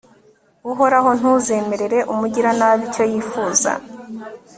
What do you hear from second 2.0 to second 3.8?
umugiranabi icyo yifuza